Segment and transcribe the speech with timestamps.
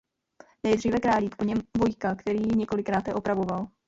[0.63, 3.67] Nejdříve Králík, po něm Vojka, který ji několikráte opravoval.